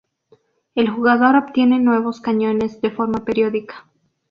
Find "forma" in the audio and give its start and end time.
2.89-3.23